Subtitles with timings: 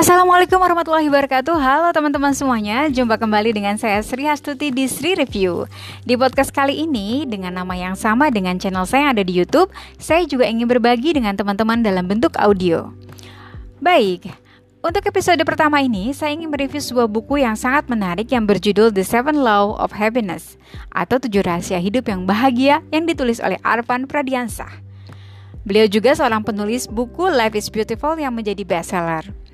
[0.00, 5.68] Assalamualaikum warahmatullahi wabarakatuh Halo teman-teman semuanya Jumpa kembali dengan saya Sri Hastuti di Sri Review
[6.08, 9.68] Di podcast kali ini Dengan nama yang sama dengan channel saya yang ada di Youtube
[10.00, 12.88] Saya juga ingin berbagi dengan teman-teman dalam bentuk audio
[13.76, 14.32] Baik
[14.80, 19.04] untuk episode pertama ini, saya ingin mereview sebuah buku yang sangat menarik yang berjudul The
[19.04, 20.56] Seven Law of Happiness
[20.88, 24.72] atau Tujuh Rahasia Hidup yang Bahagia yang ditulis oleh Arvan Pradiansah.
[25.68, 29.49] Beliau juga seorang penulis buku Life is Beautiful yang menjadi bestseller.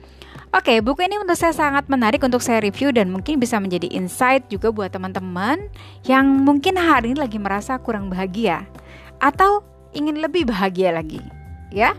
[0.56, 4.48] Oke, buku ini menurut saya sangat menarik untuk saya review dan mungkin bisa menjadi insight
[4.48, 5.68] juga buat teman-teman
[6.08, 8.64] yang mungkin hari ini lagi merasa kurang bahagia
[9.20, 9.60] atau
[9.92, 11.20] ingin lebih bahagia lagi,
[11.68, 11.92] ya.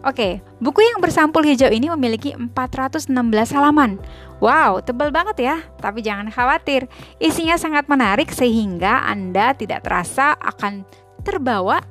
[0.00, 3.12] Oke, buku yang bersampul hijau ini memiliki 416
[3.52, 4.00] halaman.
[4.40, 5.56] Wow, tebal banget ya.
[5.76, 6.88] Tapi jangan khawatir,
[7.20, 10.88] isinya sangat menarik sehingga Anda tidak terasa akan
[11.20, 11.84] terbawa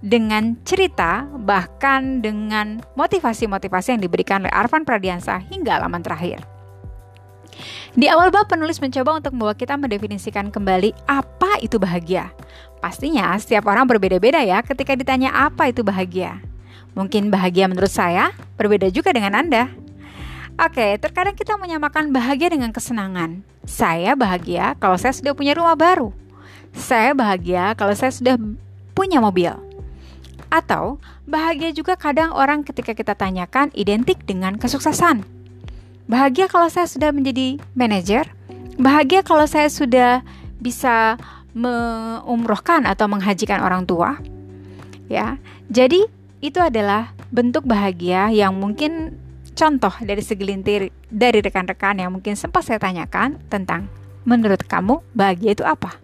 [0.00, 6.40] dengan cerita bahkan dengan motivasi-motivasi yang diberikan oleh Arvan Pradiansa hingga halaman terakhir.
[7.92, 12.32] Di awal bab penulis mencoba untuk membawa kita mendefinisikan kembali apa itu bahagia.
[12.80, 16.40] Pastinya setiap orang berbeda-beda ya ketika ditanya apa itu bahagia.
[16.96, 19.68] Mungkin bahagia menurut saya berbeda juga dengan Anda.
[20.60, 23.44] Oke, terkadang kita menyamakan bahagia dengan kesenangan.
[23.64, 26.12] Saya bahagia kalau saya sudah punya rumah baru.
[26.72, 28.36] Saya bahagia kalau saya sudah
[28.94, 29.69] punya mobil.
[30.50, 30.98] Atau
[31.30, 35.22] bahagia juga kadang orang ketika kita tanyakan identik dengan kesuksesan.
[36.10, 38.26] Bahagia kalau saya sudah menjadi manajer.
[38.76, 40.26] Bahagia kalau saya sudah
[40.58, 41.14] bisa
[41.54, 44.18] mengumrohkan atau menghajikan orang tua.
[45.06, 45.38] Ya.
[45.70, 46.06] Jadi
[46.42, 49.14] itu adalah bentuk bahagia yang mungkin
[49.54, 53.86] contoh dari segelintir dari rekan-rekan yang mungkin sempat saya tanyakan tentang
[54.24, 56.00] menurut kamu bahagia itu apa?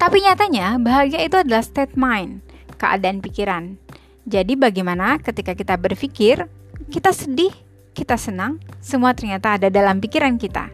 [0.00, 2.40] Tapi nyatanya bahagia itu adalah state mind,
[2.80, 3.76] keadaan pikiran.
[4.24, 6.48] Jadi bagaimana ketika kita berpikir,
[6.88, 7.52] kita sedih,
[7.92, 10.72] kita senang, semua ternyata ada dalam pikiran kita.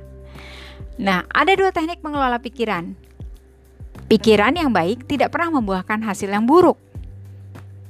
[1.02, 2.94] Nah, ada dua teknik mengelola pikiran.
[4.06, 6.78] Pikiran yang baik tidak pernah membuahkan hasil yang buruk.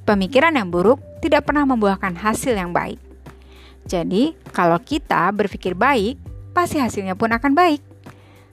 [0.03, 2.97] Pemikiran yang buruk tidak pernah membuahkan hasil yang baik.
[3.87, 6.19] Jadi, kalau kita berpikir baik,
[6.51, 7.79] pasti hasilnya pun akan baik.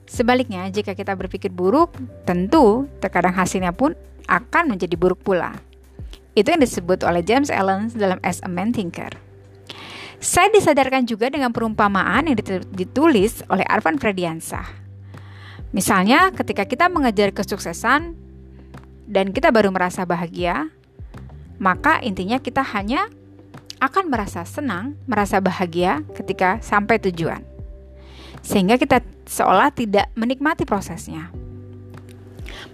[0.05, 1.91] Sebaliknya, jika kita berpikir buruk,
[2.23, 5.57] tentu terkadang hasilnya pun akan menjadi buruk pula.
[6.35, 9.15] Itu yang disebut oleh James Allen dalam As a Man Thinker.
[10.19, 12.37] Saya disadarkan juga dengan perumpamaan yang
[12.73, 14.65] ditulis oleh Arvan Frediansah.
[15.75, 18.15] Misalnya, ketika kita mengejar kesuksesan
[19.05, 20.71] dan kita baru merasa bahagia,
[21.59, 23.11] maka intinya kita hanya
[23.83, 27.43] akan merasa senang, merasa bahagia ketika sampai tujuan.
[28.39, 31.44] Sehingga kita seolah tidak menikmati prosesnya.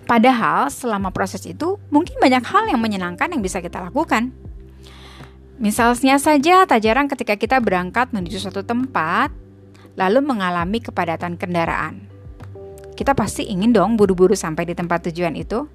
[0.06, 4.34] Padahal selama proses itu mungkin banyak hal yang menyenangkan yang bisa kita lakukan.
[5.62, 9.30] Misalnya saja tak jarang ketika kita berangkat menuju suatu tempat
[9.94, 12.08] lalu mengalami kepadatan kendaraan.
[12.97, 15.66] Kita pasti ingin dong buru-buru sampai di tempat tujuan itu.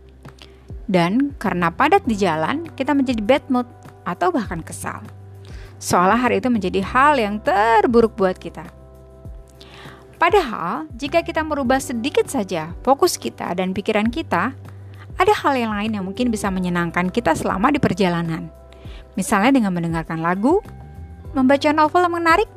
[0.86, 3.66] Dan karena padat di jalan, kita menjadi bad mood
[4.06, 5.02] atau bahkan kesal.
[5.82, 8.85] Seolah hari itu menjadi hal yang terburuk buat kita.
[10.16, 14.56] Padahal, jika kita merubah sedikit saja fokus kita dan pikiran kita,
[15.16, 18.48] ada hal yang lain yang mungkin bisa menyenangkan kita selama di perjalanan.
[19.16, 20.60] Misalnya dengan mendengarkan lagu,
[21.36, 22.48] membaca novel yang menarik,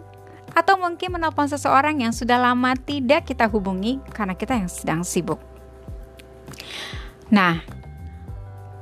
[0.56, 5.38] atau mungkin menelpon seseorang yang sudah lama tidak kita hubungi karena kita yang sedang sibuk.
[7.30, 7.62] Nah,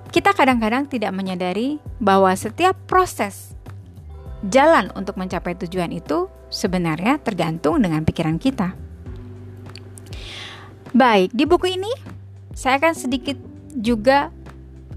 [0.10, 3.54] kita kadang-kadang tidak menyadari bahwa setiap proses
[4.48, 8.74] jalan untuk mencapai tujuan itu sebenarnya tergantung dengan pikiran kita.
[10.96, 11.92] Baik, di buku ini
[12.58, 13.38] saya akan sedikit
[13.78, 14.34] juga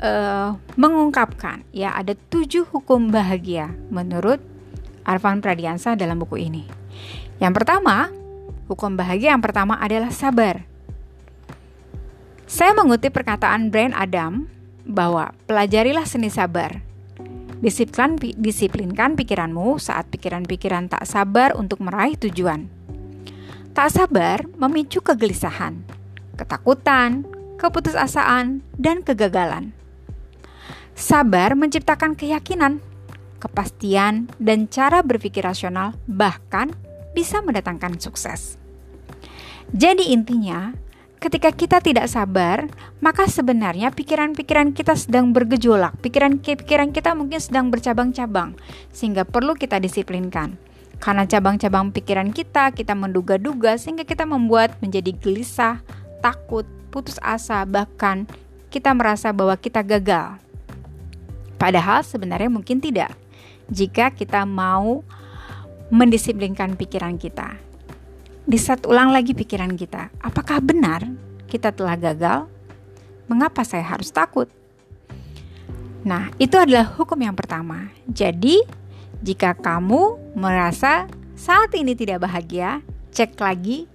[0.00, 4.40] uh, mengungkapkan ya ada tujuh hukum bahagia menurut
[5.04, 6.64] Arvan Pradiansa dalam buku ini.
[7.40, 8.08] Yang pertama,
[8.68, 10.64] hukum bahagia yang pertama adalah sabar.
[12.50, 14.50] Saya mengutip perkataan Brian Adam
[14.82, 16.82] bahwa pelajarilah seni sabar.
[17.60, 22.72] Disiplinkan, disiplinkan pikiranmu saat pikiran-pikiran tak sabar untuk meraih tujuan.
[23.76, 25.84] Tak sabar memicu kegelisahan,
[26.40, 27.28] ketakutan,
[27.60, 29.76] keputusasaan, dan kegagalan.
[30.96, 32.80] Sabar menciptakan keyakinan,
[33.36, 36.72] kepastian, dan cara berpikir rasional, bahkan
[37.12, 38.56] bisa mendatangkan sukses.
[39.76, 40.72] Jadi, intinya,
[41.20, 42.66] ketika kita tidak sabar,
[43.04, 45.94] maka sebenarnya pikiran-pikiran kita sedang bergejolak.
[46.00, 48.56] Pikiran-pikiran kita mungkin sedang bercabang-cabang,
[48.90, 50.56] sehingga perlu kita disiplinkan.
[51.00, 55.80] Karena cabang-cabang pikiran kita, kita menduga-duga sehingga kita membuat menjadi gelisah,
[56.20, 58.28] takut, putus asa, bahkan
[58.68, 60.36] kita merasa bahwa kita gagal.
[61.56, 63.12] Padahal sebenarnya mungkin tidak.
[63.72, 65.04] Jika kita mau
[65.88, 67.69] mendisiplinkan pikiran kita.
[68.50, 71.06] Diset ulang lagi pikiran kita, apakah benar
[71.46, 72.50] kita telah gagal?
[73.30, 74.50] Mengapa saya harus takut?
[76.02, 77.94] Nah, itu adalah hukum yang pertama.
[78.10, 78.58] Jadi,
[79.22, 81.06] jika kamu merasa
[81.38, 82.82] saat ini tidak bahagia,
[83.14, 83.86] cek lagi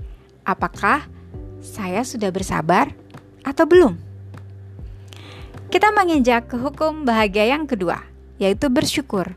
[0.48, 1.04] apakah
[1.60, 2.96] saya sudah bersabar
[3.44, 4.00] atau belum.
[5.68, 8.07] Kita menginjak ke hukum bahagia yang kedua,
[8.40, 9.36] yaitu bersyukur.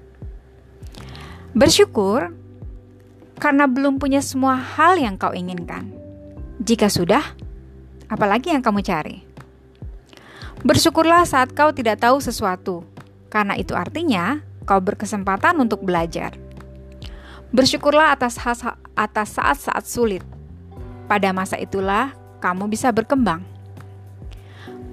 [1.58, 2.30] Bersyukur
[3.38, 5.88] karena belum punya semua hal yang kau inginkan.
[6.58, 7.22] Jika sudah,
[8.10, 9.22] apalagi yang kamu cari?
[10.66, 12.82] Bersyukurlah saat kau tidak tahu sesuatu,
[13.30, 16.34] karena itu artinya kau berkesempatan untuk belajar.
[17.54, 18.36] Bersyukurlah atas
[18.98, 20.26] atas saat-saat sulit.
[21.06, 22.12] Pada masa itulah
[22.42, 23.40] kamu bisa berkembang.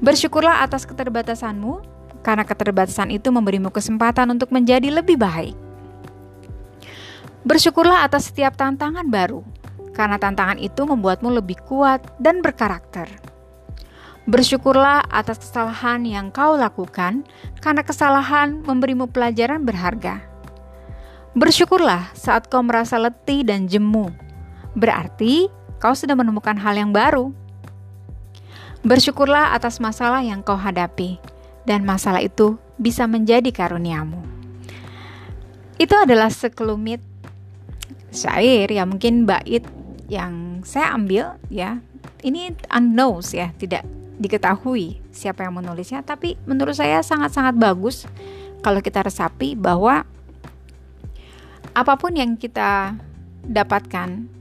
[0.05, 1.81] Bersyukurlah atas keterbatasanmu,
[2.21, 5.64] karena keterbatasan itu memberimu kesempatan untuk menjadi lebih baik.
[7.45, 9.45] Bersyukurlah atas setiap tantangan baru,
[9.93, 13.05] karena tantangan itu membuatmu lebih kuat dan berkarakter.
[14.25, 17.21] Bersyukurlah atas kesalahan yang kau lakukan,
[17.61, 20.25] karena kesalahan memberimu pelajaran berharga.
[21.37, 24.09] Bersyukurlah saat kau merasa letih dan jemu,
[24.73, 25.45] berarti
[25.77, 27.29] kau sudah menemukan hal yang baru.
[28.81, 31.21] Bersyukurlah atas masalah yang kau hadapi,
[31.69, 34.17] dan masalah itu bisa menjadi karuniamu.
[35.77, 37.03] Itu adalah sekelumit
[38.15, 39.63] syair ya mungkin bait
[40.07, 41.79] yang saya ambil ya
[42.25, 43.85] ini unknowns ya tidak
[44.15, 48.07] diketahui siapa yang menulisnya tapi menurut saya sangat-sangat bagus
[48.63, 50.07] kalau kita resapi bahwa
[51.75, 52.95] apa pun yang kita
[53.45, 54.31] dapatkan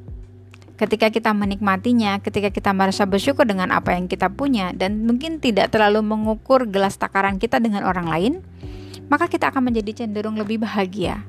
[0.74, 5.70] ketika kita menikmatinya, ketika kita merasa bersyukur dengan apa yang kita punya dan mungkin tidak
[5.70, 8.32] terlalu mengukur gelas takaran kita dengan orang lain,
[9.06, 11.22] maka kita akan menjadi cenderung lebih bahagia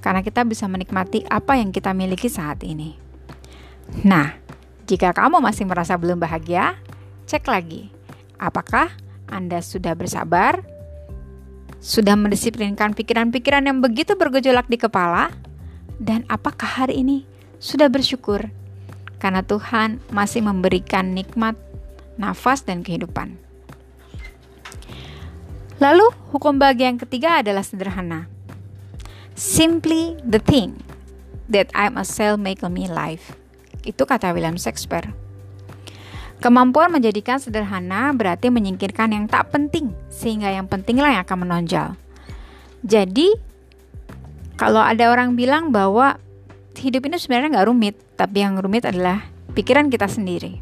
[0.00, 2.96] karena kita bisa menikmati apa yang kita miliki saat ini.
[4.04, 4.32] Nah,
[4.88, 6.74] jika kamu masih merasa belum bahagia,
[7.28, 7.92] cek lagi.
[8.40, 8.90] Apakah
[9.28, 10.64] Anda sudah bersabar?
[11.80, 15.32] Sudah mendisiplinkan pikiran-pikiran yang begitu bergejolak di kepala?
[16.00, 17.28] Dan apakah hari ini
[17.60, 18.48] sudah bersyukur
[19.20, 21.54] karena Tuhan masih memberikan nikmat,
[22.16, 23.36] nafas, dan kehidupan?
[25.80, 28.39] Lalu, hukum bahagia yang ketiga adalah sederhana
[29.40, 30.84] Simply the thing
[31.48, 33.32] that I must sell make me life.
[33.88, 35.16] Itu kata William Shakespeare.
[36.44, 41.96] Kemampuan menjadikan sederhana berarti menyingkirkan yang tak penting, sehingga yang pentinglah yang akan menonjol.
[42.84, 43.32] Jadi,
[44.60, 46.20] kalau ada orang bilang bahwa
[46.76, 49.24] hidup ini sebenarnya nggak rumit, tapi yang rumit adalah
[49.56, 50.60] pikiran kita sendiri.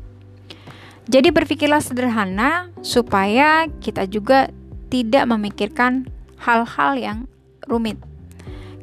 [1.11, 4.55] Jadi berpikirlah sederhana supaya kita juga
[4.87, 6.07] tidak memikirkan
[6.39, 7.19] hal-hal yang
[7.67, 8.08] rumit.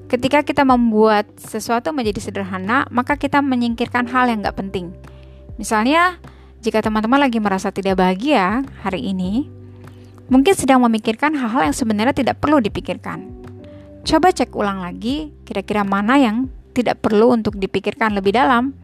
[0.05, 4.93] Ketika kita membuat sesuatu menjadi sederhana, maka kita menyingkirkan hal yang gak penting.
[5.57, 6.21] Misalnya,
[6.61, 9.49] jika teman-teman lagi merasa tidak bahagia hari ini,
[10.29, 13.33] mungkin sedang memikirkan hal-hal yang sebenarnya tidak perlu dipikirkan.
[14.05, 18.77] Coba cek ulang lagi, kira-kira mana yang tidak perlu untuk dipikirkan lebih dalam.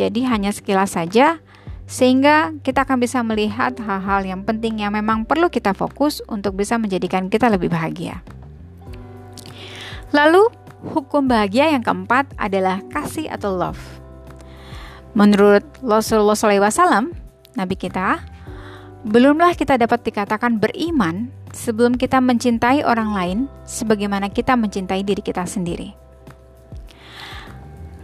[0.00, 1.44] Jadi hanya sekilas saja,
[1.84, 6.80] sehingga kita akan bisa melihat hal-hal yang penting yang memang perlu kita fokus untuk bisa
[6.80, 8.24] menjadikan kita lebih bahagia.
[10.12, 10.48] Lalu,
[10.94, 13.80] hukum bahagia yang keempat adalah kasih atau love.
[15.12, 17.12] Menurut Rasulullah SAW,
[17.58, 18.22] Nabi kita,
[19.04, 25.44] belumlah kita dapat dikatakan beriman sebelum kita mencintai orang lain sebagaimana kita mencintai diri kita
[25.44, 25.92] sendiri.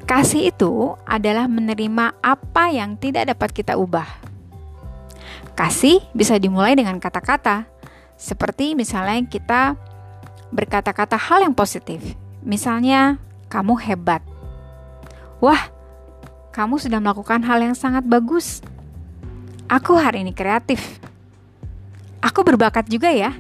[0.05, 4.05] Kasih itu adalah menerima apa yang tidak dapat kita ubah.
[5.57, 7.65] Kasih bisa dimulai dengan kata-kata,
[8.19, 9.79] seperti misalnya kita
[10.55, 12.15] berkata-kata hal yang positif.
[12.47, 13.19] Misalnya,
[13.51, 14.23] kamu hebat.
[15.43, 15.69] Wah,
[16.55, 18.63] kamu sudah melakukan hal yang sangat bagus.
[19.67, 21.03] Aku hari ini kreatif.
[22.23, 23.35] Aku berbakat juga ya.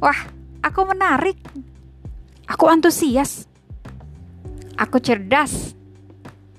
[0.00, 0.16] Wah,
[0.64, 1.36] aku menarik.
[2.48, 3.44] Aku antusias.
[4.80, 5.76] Aku cerdas.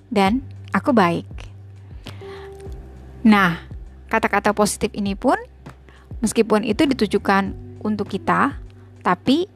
[0.08, 1.26] Dan aku baik.
[3.26, 3.60] Nah,
[4.08, 5.36] kata-kata positif ini pun
[6.22, 7.52] meskipun itu ditujukan
[7.84, 8.56] untuk kita,
[9.08, 9.48] tapi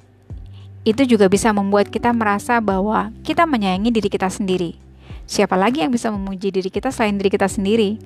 [0.88, 4.80] itu juga bisa membuat kita merasa bahwa kita menyayangi diri kita sendiri.
[5.28, 8.00] Siapa lagi yang bisa memuji diri kita selain diri kita sendiri?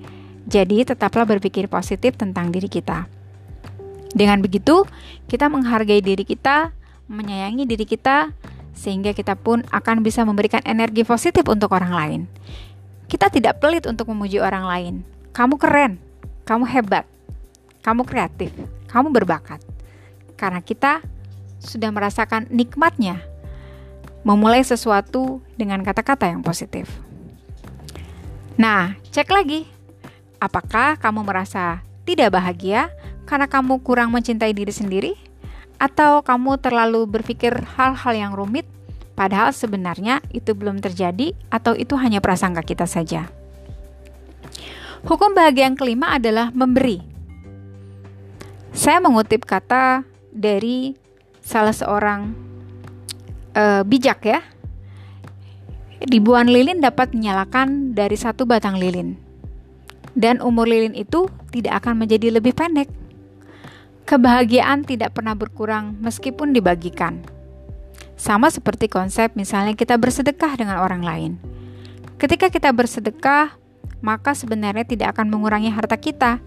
[0.50, 3.06] Jadi, tetaplah berpikir positif tentang diri kita.
[4.14, 4.90] Dengan begitu,
[5.30, 6.74] kita menghargai diri kita,
[7.08, 8.34] menyayangi diri kita,
[8.76, 12.22] sehingga kita pun akan bisa memberikan energi positif untuk orang lain.
[13.06, 14.94] Kita tidak pelit untuk memuji orang lain.
[15.32, 15.98] Kamu keren,
[16.44, 17.06] kamu hebat,
[17.82, 18.52] kamu kreatif,
[18.92, 19.64] kamu berbakat.
[20.36, 21.15] Karena kita
[21.66, 23.26] sudah merasakan nikmatnya
[24.26, 26.90] memulai sesuatu dengan kata-kata yang positif.
[28.58, 29.70] Nah, cek lagi.
[30.42, 32.90] Apakah kamu merasa tidak bahagia
[33.30, 35.14] karena kamu kurang mencintai diri sendiri?
[35.78, 38.66] Atau kamu terlalu berpikir hal-hal yang rumit,
[39.14, 43.28] padahal sebenarnya itu belum terjadi atau itu hanya prasangka kita saja?
[45.06, 46.98] Hukum bahagia yang kelima adalah memberi.
[48.74, 50.02] Saya mengutip kata
[50.34, 50.98] dari
[51.46, 52.34] salah seorang
[53.54, 54.42] uh, bijak ya.
[56.06, 59.16] Ribuan lilin dapat menyalakan dari satu batang lilin.
[60.18, 62.90] Dan umur lilin itu tidak akan menjadi lebih pendek.
[64.06, 67.26] Kebahagiaan tidak pernah berkurang meskipun dibagikan.
[68.16, 71.32] Sama seperti konsep misalnya kita bersedekah dengan orang lain.
[72.16, 73.58] Ketika kita bersedekah,
[74.00, 76.40] maka sebenarnya tidak akan mengurangi harta kita.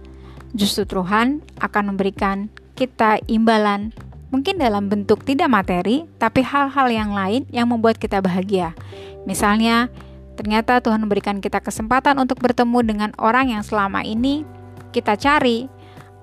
[0.56, 3.92] Justru Tuhan akan memberikan kita imbalan,
[4.28, 8.76] mungkin dalam bentuk tidak materi, tapi hal-hal yang lain yang membuat kita bahagia.
[9.25, 9.88] Misalnya,
[10.37, 14.44] ternyata Tuhan memberikan kita kesempatan untuk bertemu dengan orang yang selama ini
[14.92, 15.68] kita cari,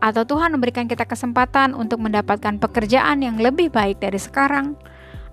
[0.04, 4.78] atau Tuhan memberikan kita kesempatan untuk mendapatkan pekerjaan yang lebih baik dari sekarang,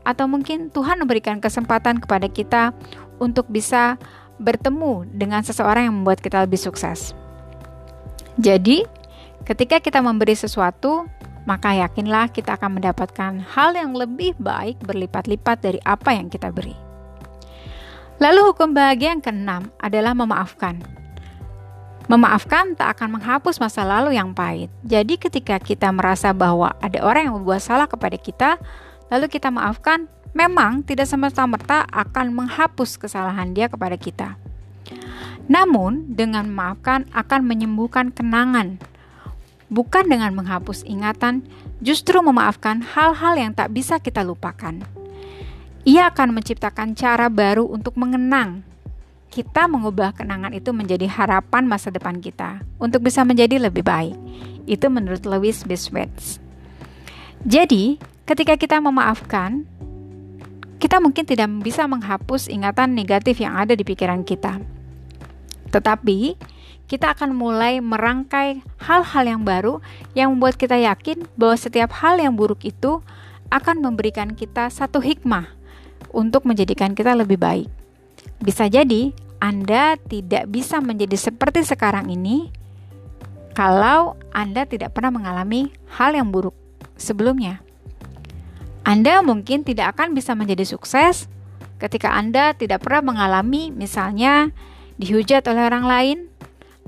[0.03, 2.73] atau mungkin Tuhan memberikan kesempatan kepada kita
[3.21, 4.01] untuk bisa
[4.41, 7.15] bertemu dengan seseorang yang membuat kita lebih sukses.
[8.41, 8.83] Jadi,
[9.45, 11.05] ketika kita memberi sesuatu,
[11.45, 16.75] maka yakinlah kita akan mendapatkan hal yang lebih baik berlipat-lipat dari apa yang kita beri.
[18.23, 20.79] Lalu hukum bahagia yang keenam adalah memaafkan.
[22.07, 24.71] Memaafkan tak akan menghapus masa lalu yang pahit.
[24.87, 28.59] Jadi ketika kita merasa bahwa ada orang yang membuat salah kepada kita,
[29.11, 34.35] lalu kita maafkan, memang tidak semata-merta akan menghapus kesalahan dia kepada kita.
[35.51, 38.79] Namun, dengan memaafkan akan menyembuhkan kenangan.
[39.73, 41.49] Bukan dengan menghapus ingatan,
[41.81, 44.85] justru memaafkan hal-hal yang tak bisa kita lupakan.
[45.89, 48.69] Ia akan menciptakan cara baru untuk mengenang
[49.33, 54.13] kita mengubah kenangan itu menjadi harapan masa depan kita untuk bisa menjadi lebih baik.
[54.69, 56.37] Itu menurut Lewis Biswetz.
[57.49, 57.97] Jadi,
[58.29, 59.65] ketika kita memaafkan,
[60.77, 64.61] kita mungkin tidak bisa menghapus ingatan negatif yang ada di pikiran kita.
[65.73, 66.37] Tetapi,
[66.91, 69.81] kita akan mulai merangkai hal-hal yang baru
[70.13, 73.01] yang membuat kita yakin bahwa setiap hal yang buruk itu
[73.53, 75.49] akan memberikan kita satu hikmah
[76.13, 77.69] untuk menjadikan kita lebih baik.
[78.41, 82.53] Bisa jadi Anda tidak bisa menjadi seperti sekarang ini
[83.53, 86.57] kalau Anda tidak pernah mengalami hal yang buruk
[86.97, 87.61] sebelumnya.
[88.83, 91.31] Anda mungkin tidak akan bisa menjadi sukses
[91.83, 94.55] ketika Anda tidak pernah mengalami, misalnya,
[95.03, 96.19] dihujat oleh orang lain,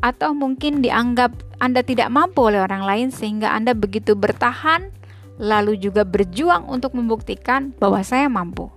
[0.02, 4.90] atau mungkin dianggap Anda tidak mampu oleh orang lain, sehingga Anda begitu bertahan,
[5.38, 8.70] lalu juga berjuang untuk membuktikan bahwa saya mampu.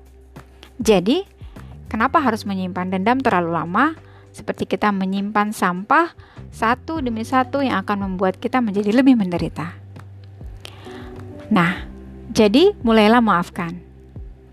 [0.78, 1.38] Jadi,
[1.88, 3.96] Kenapa harus menyimpan dendam terlalu lama?
[4.36, 6.14] Seperti kita menyimpan sampah
[6.52, 9.72] satu demi satu yang akan membuat kita menjadi lebih menderita.
[11.48, 11.88] Nah,
[12.30, 13.80] jadi mulailah maafkan.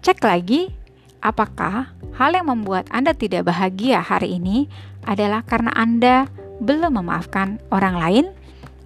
[0.00, 0.70] Cek lagi
[1.18, 4.70] apakah hal yang membuat Anda tidak bahagia hari ini
[5.02, 6.30] adalah karena Anda
[6.62, 8.26] belum memaafkan orang lain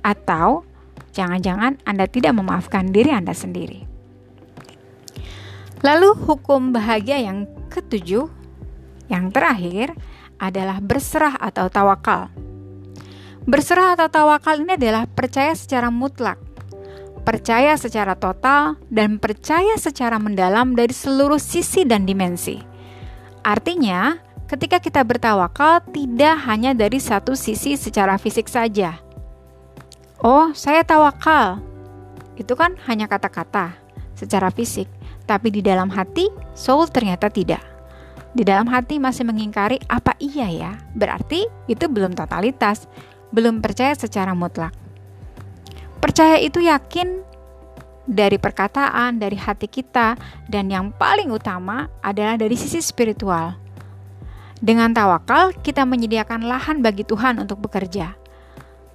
[0.07, 0.65] atau
[1.13, 3.85] jangan-jangan Anda tidak memaafkan diri Anda sendiri.
[5.83, 8.27] Lalu hukum bahagia yang ketujuh
[9.07, 9.95] yang terakhir
[10.39, 12.31] adalah berserah atau tawakal.
[13.49, 16.37] Berserah atau tawakal ini adalah percaya secara mutlak,
[17.25, 22.61] percaya secara total, dan percaya secara mendalam dari seluruh sisi dan dimensi.
[23.41, 28.99] Artinya, ketika kita bertawakal, tidak hanya dari satu sisi secara fisik saja.
[30.19, 31.63] Oh, saya tawakal.
[32.35, 33.77] Itu kan hanya kata-kata
[34.17, 34.91] secara fisik,
[35.29, 36.27] tapi di dalam hati,
[36.57, 37.79] soul ternyata tidak
[38.37, 42.87] di dalam hati masih mengingkari apa iya ya, berarti itu belum totalitas,
[43.33, 44.71] belum percaya secara mutlak.
[45.99, 47.25] Percaya itu yakin
[48.07, 50.17] dari perkataan, dari hati kita,
[50.49, 53.59] dan yang paling utama adalah dari sisi spiritual.
[54.59, 58.19] Dengan tawakal, kita menyediakan lahan bagi Tuhan untuk bekerja.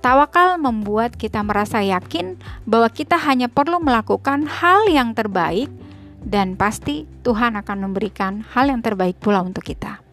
[0.04, 2.36] Tawakal membuat kita merasa yakin
[2.68, 5.72] bahwa kita hanya perlu melakukan hal yang terbaik
[6.20, 10.04] dan pasti Tuhan akan memberikan hal yang terbaik pula untuk kita.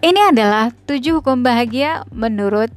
[0.00, 2.72] Ini adalah tujuh hukum bahagia menurut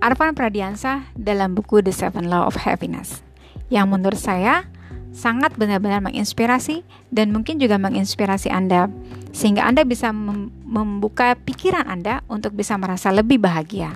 [0.00, 3.20] Arvan Pradiansa dalam buku The Seven Law of Happiness
[3.68, 4.64] yang menurut saya
[5.12, 8.88] sangat benar-benar menginspirasi dan mungkin juga menginspirasi Anda
[9.32, 13.92] sehingga Anda bisa mem membuka pikiran Anda untuk bisa merasa lebih bahagia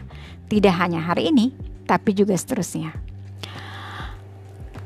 [0.53, 1.57] tidak hanya hari ini
[1.89, 2.93] tapi juga seterusnya.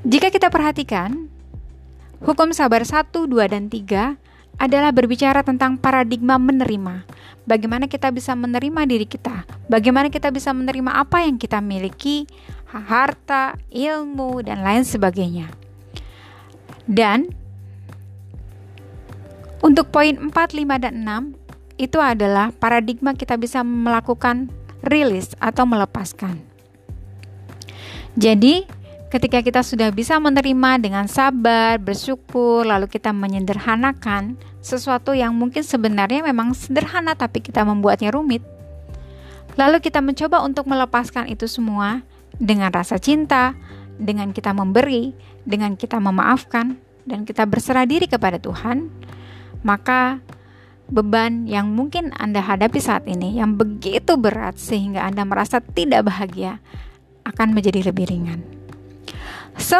[0.06, 1.28] Jika kita perhatikan
[2.20, 4.20] Hukum sabar 1, 2, dan 3
[4.60, 7.08] adalah berbicara tentang paradigma menerima.
[7.48, 9.48] Bagaimana kita bisa menerima diri kita?
[9.72, 12.28] Bagaimana kita bisa menerima apa yang kita miliki,
[12.68, 15.48] harta, ilmu, dan lain sebagainya.
[16.90, 17.30] Dan
[19.62, 21.38] untuk poin 4, 5, dan 6
[21.78, 24.50] itu adalah paradigma kita bisa melakukan
[24.82, 26.42] rilis atau melepaskan.
[28.18, 28.66] Jadi,
[29.14, 36.26] ketika kita sudah bisa menerima dengan sabar, bersyukur, lalu kita menyederhanakan sesuatu yang mungkin sebenarnya
[36.26, 38.42] memang sederhana tapi kita membuatnya rumit.
[39.54, 42.02] Lalu kita mencoba untuk melepaskan itu semua
[42.40, 43.56] dengan rasa cinta,
[44.00, 45.12] dengan kita memberi,
[45.44, 48.88] dengan kita memaafkan dan kita berserah diri kepada Tuhan,
[49.60, 50.24] maka
[50.90, 56.58] beban yang mungkin Anda hadapi saat ini yang begitu berat sehingga Anda merasa tidak bahagia
[57.28, 58.42] akan menjadi lebih ringan.
[59.60, 59.78] So,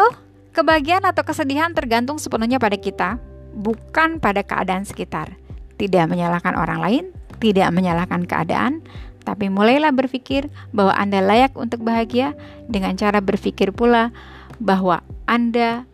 [0.55, 3.17] kebahagiaan atau kesedihan tergantung sepenuhnya pada kita,
[3.57, 5.35] bukan pada keadaan sekitar.
[5.75, 7.05] Tidak menyalahkan orang lain,
[7.41, 8.85] tidak menyalahkan keadaan,
[9.21, 12.33] tapi mulailah berpikir bahwa Anda layak untuk bahagia
[12.65, 14.09] dengan cara berpikir pula
[14.57, 15.85] bahwa Anda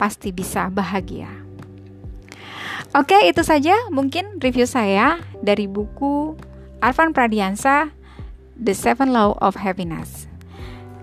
[0.00, 1.28] pasti bisa bahagia.
[2.90, 6.34] Oke, itu saja mungkin review saya dari buku
[6.82, 7.92] Arvan Pradiansa
[8.58, 10.26] The Seven Law of Happiness.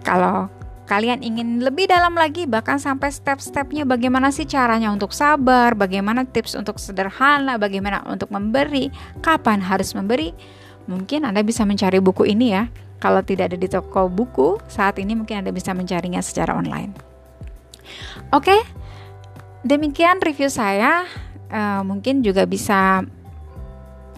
[0.04, 0.52] Kalau
[0.88, 6.60] kalian ingin lebih dalam lagi bahkan sampai step-stepnya bagaimana sih caranya untuk sabar, bagaimana tips
[6.60, 8.92] untuk sederhana, bagaimana untuk memberi,
[9.24, 10.36] kapan harus memberi,
[10.88, 12.72] mungkin Anda bisa mencari buku ini ya.
[12.98, 16.98] Kalau tidak ada di toko buku, saat ini mungkin Anda bisa mencarinya secara online.
[18.34, 18.58] Oke,
[19.62, 21.06] demikian review saya
[21.54, 23.06] uh, mungkin juga bisa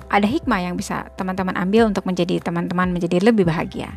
[0.10, 3.94] ada hikmah yang bisa teman-teman ambil untuk menjadi teman-teman menjadi lebih bahagia.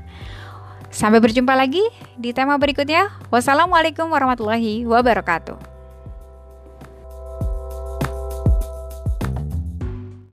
[0.92, 1.80] Sampai berjumpa lagi
[2.20, 3.08] di tema berikutnya.
[3.32, 5.71] Wassalamualaikum warahmatullahi wabarakatuh.